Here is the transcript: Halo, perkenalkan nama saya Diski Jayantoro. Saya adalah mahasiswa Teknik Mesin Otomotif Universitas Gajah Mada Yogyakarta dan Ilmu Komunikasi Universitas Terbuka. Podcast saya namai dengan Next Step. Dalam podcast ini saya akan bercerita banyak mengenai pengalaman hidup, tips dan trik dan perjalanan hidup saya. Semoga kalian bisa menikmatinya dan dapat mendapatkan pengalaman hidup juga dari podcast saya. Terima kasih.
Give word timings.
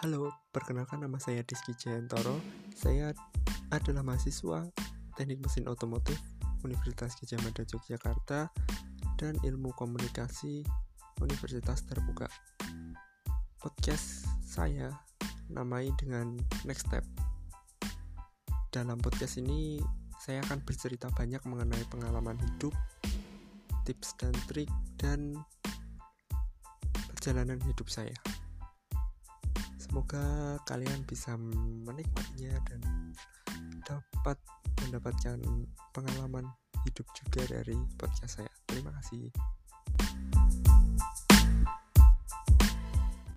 Halo, 0.00 0.32
perkenalkan 0.48 1.04
nama 1.04 1.20
saya 1.20 1.44
Diski 1.44 1.76
Jayantoro. 1.76 2.40
Saya 2.72 3.12
adalah 3.68 4.00
mahasiswa 4.00 4.64
Teknik 5.12 5.44
Mesin 5.44 5.68
Otomotif 5.68 6.16
Universitas 6.64 7.20
Gajah 7.20 7.36
Mada 7.44 7.68
Yogyakarta 7.68 8.48
dan 9.20 9.36
Ilmu 9.44 9.76
Komunikasi 9.76 10.64
Universitas 11.20 11.84
Terbuka. 11.84 12.32
Podcast 13.60 14.24
saya 14.40 14.88
namai 15.52 15.92
dengan 16.00 16.32
Next 16.64 16.88
Step. 16.88 17.04
Dalam 18.72 19.04
podcast 19.04 19.36
ini 19.36 19.84
saya 20.16 20.40
akan 20.48 20.64
bercerita 20.64 21.12
banyak 21.12 21.44
mengenai 21.44 21.84
pengalaman 21.92 22.40
hidup, 22.40 22.72
tips 23.84 24.16
dan 24.16 24.32
trik 24.48 24.72
dan 24.96 25.36
perjalanan 27.12 27.60
hidup 27.68 27.92
saya. 27.92 28.16
Semoga 30.00 30.56
kalian 30.64 31.04
bisa 31.04 31.36
menikmatinya 31.84 32.56
dan 32.72 32.80
dapat 33.84 34.40
mendapatkan 34.80 35.36
pengalaman 35.92 36.48
hidup 36.88 37.04
juga 37.12 37.60
dari 37.60 37.76
podcast 38.00 38.40
saya. 38.40 38.48
Terima 38.64 38.96
kasih. 38.96 39.28